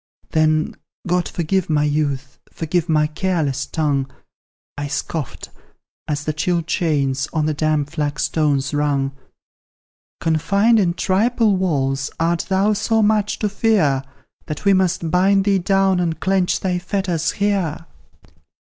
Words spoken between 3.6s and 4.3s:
tongue;